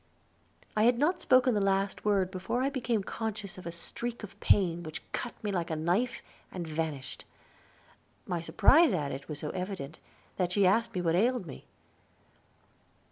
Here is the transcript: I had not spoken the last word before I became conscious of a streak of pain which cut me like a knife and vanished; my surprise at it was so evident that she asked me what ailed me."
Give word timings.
I 0.75 0.85
had 0.85 0.97
not 0.97 1.21
spoken 1.21 1.53
the 1.53 1.61
last 1.61 2.03
word 2.03 2.31
before 2.31 2.63
I 2.63 2.71
became 2.71 3.03
conscious 3.03 3.59
of 3.59 3.67
a 3.67 3.71
streak 3.71 4.23
of 4.23 4.39
pain 4.39 4.81
which 4.81 5.03
cut 5.11 5.31
me 5.43 5.51
like 5.51 5.69
a 5.69 5.75
knife 5.75 6.23
and 6.51 6.65
vanished; 6.67 7.23
my 8.25 8.41
surprise 8.41 8.93
at 8.93 9.11
it 9.11 9.29
was 9.29 9.37
so 9.37 9.51
evident 9.51 9.99
that 10.37 10.51
she 10.53 10.65
asked 10.65 10.95
me 10.95 11.01
what 11.01 11.13
ailed 11.13 11.45
me." 11.45 11.65